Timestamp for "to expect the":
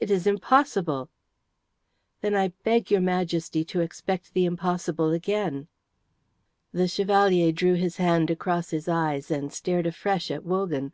3.66-4.44